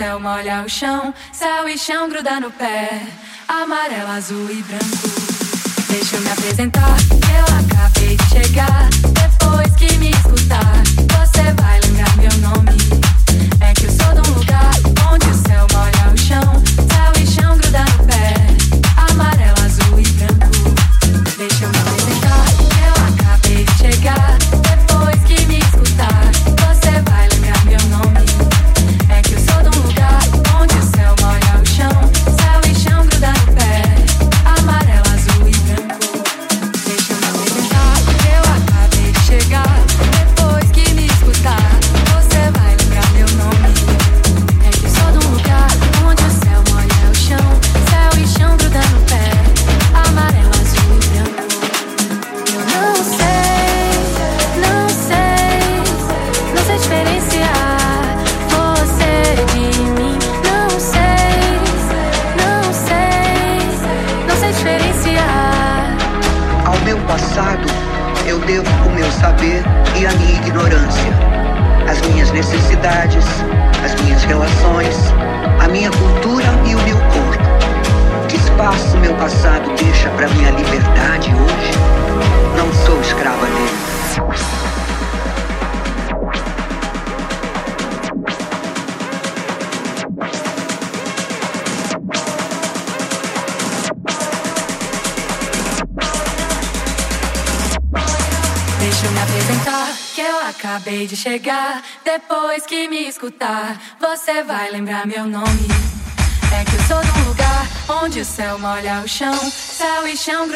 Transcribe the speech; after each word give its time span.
céu 0.00 0.18
molha 0.18 0.62
o 0.64 0.68
chão, 0.68 1.12
céu 1.30 1.68
e 1.68 1.76
chão 1.76 2.08
gruda 2.08 2.40
no 2.40 2.50
pé, 2.50 3.02
amarelo, 3.46 4.08
azul 4.08 4.50
e 4.50 4.62
branco. 4.62 5.10
Deixa 5.90 6.16
eu 6.16 6.22
me 6.22 6.30
apresentar, 6.30 6.96
eu 7.36 7.44
acabei 7.58 8.16
de 8.16 8.24
chegar. 8.30 8.88
Depois 8.88 9.74
que 9.76 9.98
me 9.98 10.08
escutar, 10.08 10.82
você 11.18 11.52
vai 11.60 11.78
lembrar 11.80 12.16
meu 12.16 12.32
nome. 12.48 12.99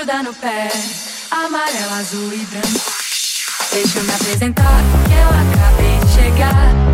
gruda 0.04 0.22
no 0.22 0.34
pé, 0.34 0.69
amarelo, 1.31 1.94
azul 1.94 2.32
e 2.32 2.44
branco. 2.44 2.92
Deixa 3.72 3.98
eu 3.98 4.04
me 4.04 4.12
apresentar, 4.12 4.81
que 5.06 5.15
eu 5.15 5.28
acabei 5.28 5.98
de 5.98 6.12
chegar. 6.12 6.94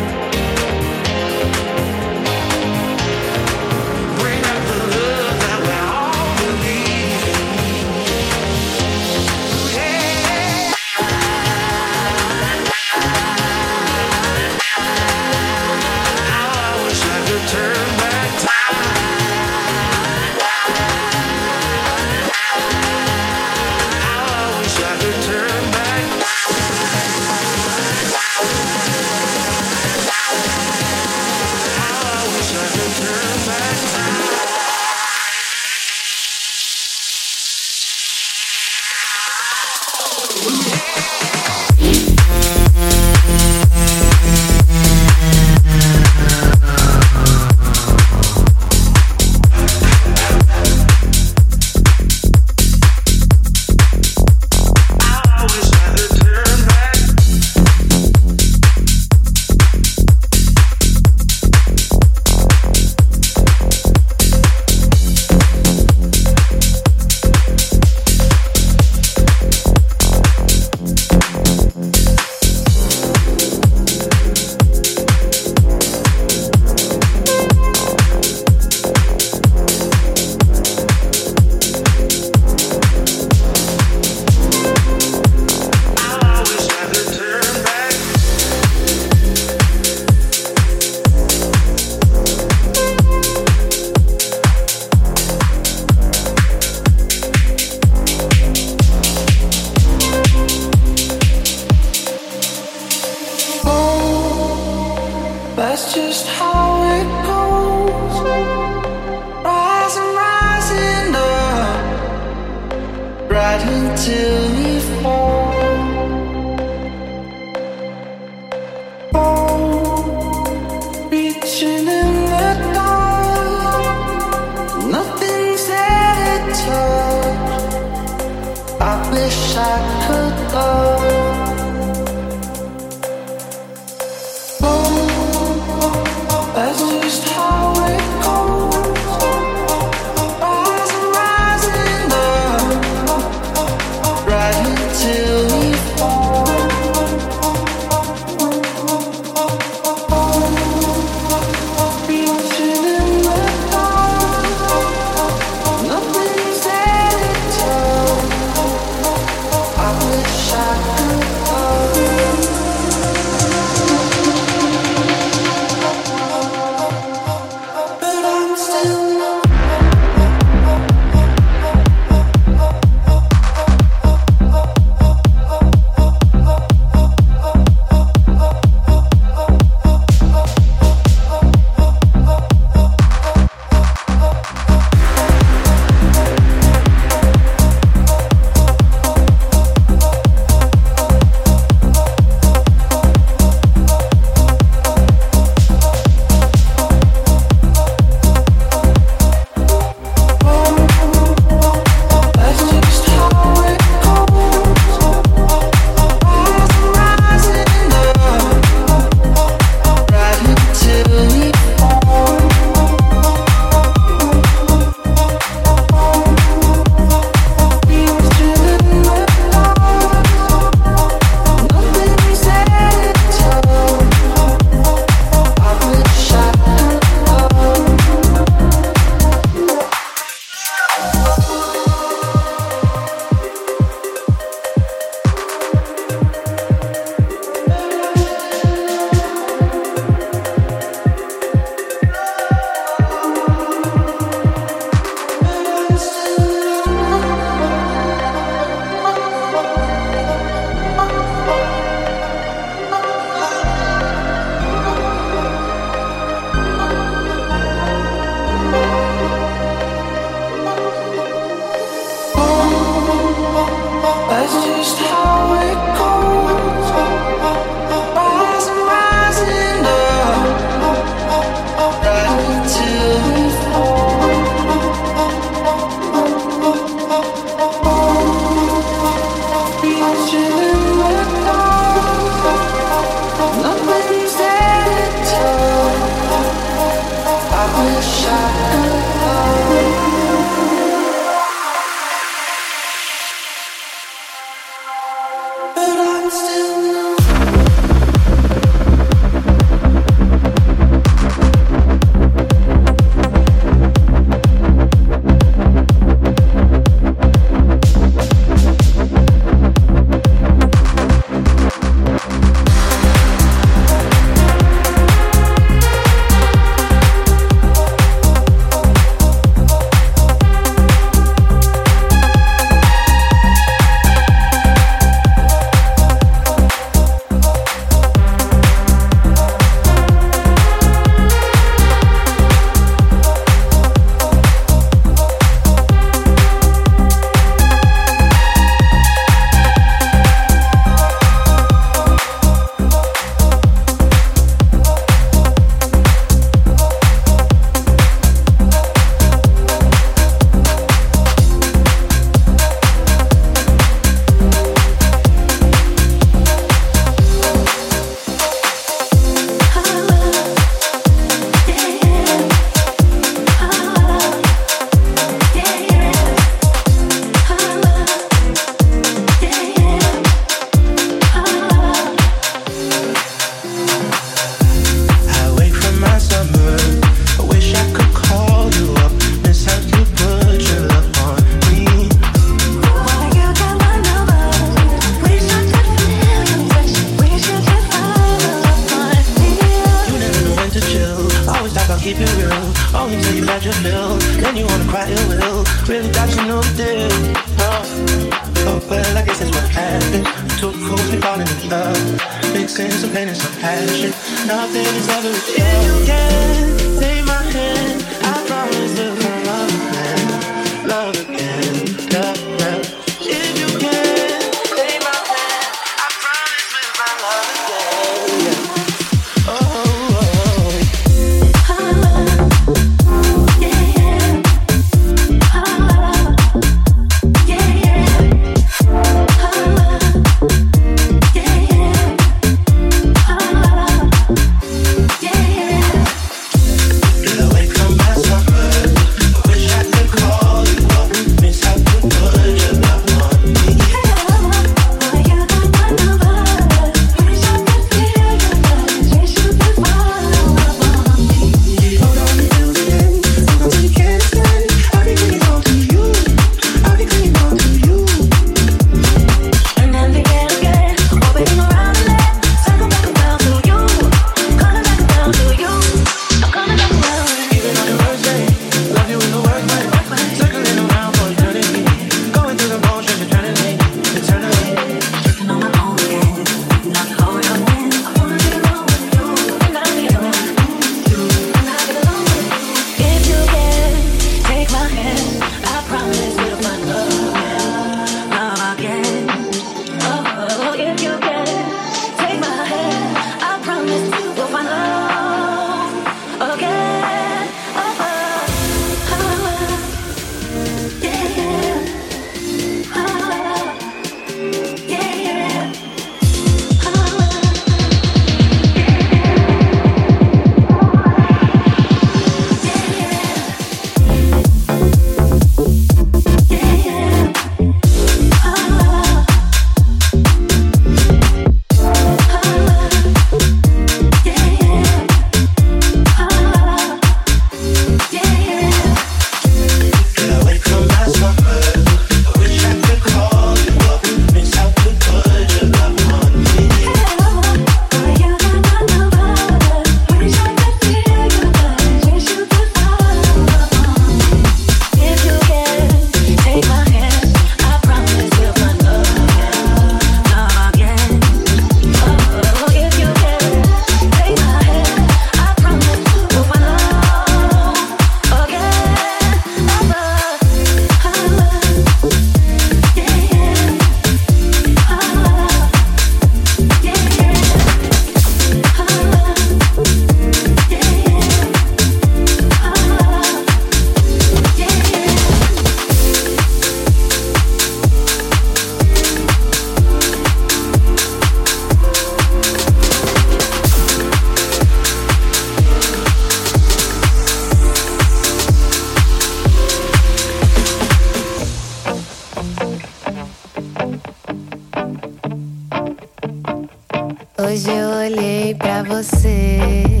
Você 599.03 600.00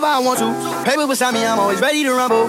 whenever 0.00 0.06
I 0.06 0.18
want 0.18 0.38
to. 0.40 0.90
Paper 0.90 1.06
beside 1.06 1.34
me, 1.34 1.44
I'm 1.44 1.58
always 1.58 1.80
ready 1.80 2.02
to 2.04 2.12
rumble. 2.12 2.48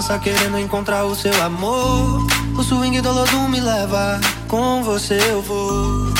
dança 0.00 0.18
querendo 0.18 0.58
encontrar 0.58 1.04
o 1.04 1.14
seu 1.14 1.42
amor. 1.42 2.26
O 2.56 2.62
swing 2.62 3.02
do 3.02 3.12
Lodum 3.12 3.48
me 3.48 3.60
leva, 3.60 4.18
com 4.48 4.82
você 4.82 5.18
eu 5.28 5.42
vou. 5.42 6.14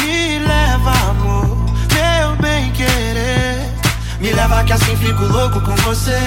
Me 0.00 0.38
leva, 0.40 0.90
amor, 1.10 1.46
meu 1.94 2.36
bem 2.42 2.72
querer. 2.72 3.72
Me 4.20 4.32
leva 4.32 4.64
que 4.64 4.72
assim 4.72 4.96
fico 4.96 5.22
louco 5.26 5.60
com 5.60 5.76
você. 5.76 6.18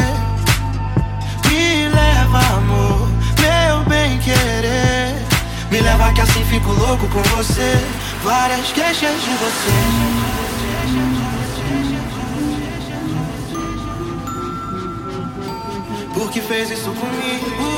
Me 1.50 1.90
leva, 1.90 2.40
amor, 2.56 3.10
meu 3.42 3.84
bem 3.90 4.18
querer. 4.20 5.14
Me 5.70 5.82
leva 5.82 6.14
que 6.14 6.22
assim 6.22 6.46
fico 6.46 6.72
louco 6.72 7.06
com 7.10 7.22
você. 7.36 7.86
Várias 8.24 8.72
queixas 8.72 9.22
de 9.24 9.32
você. 9.32 10.43
que 16.34 16.42
fez 16.42 16.72
isso 16.72 16.92
comigo. 16.94 17.73